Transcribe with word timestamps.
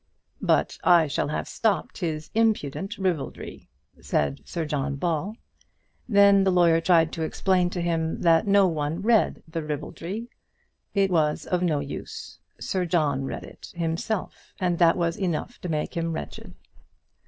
"But 0.41 0.79
I 0.83 1.05
shall 1.05 1.27
have 1.27 1.47
stopped 1.47 1.99
his 1.99 2.31
impudent 2.33 2.97
ribaldry," 2.97 3.69
said 4.01 4.41
Sir 4.45 4.65
John 4.65 4.95
Ball. 4.95 5.37
Then 6.09 6.43
the 6.43 6.51
lawyer 6.51 6.81
tried 6.81 7.11
to 7.13 7.21
explain 7.21 7.69
to 7.69 7.81
him 7.83 8.21
that 8.21 8.47
no 8.47 8.67
one 8.67 9.03
read 9.03 9.43
the 9.47 9.61
ribaldry. 9.61 10.27
It 10.95 11.11
was 11.11 11.45
of 11.45 11.61
no 11.61 11.81
use. 11.81 12.39
Sir 12.59 12.83
John 12.87 13.25
read 13.25 13.43
it 13.43 13.71
himself, 13.75 14.55
and 14.59 14.79
that 14.79 14.97
was 14.97 15.17
enough 15.17 15.61
to 15.61 15.69
make 15.69 15.95
him 15.95 16.13
wretched. 16.13 16.55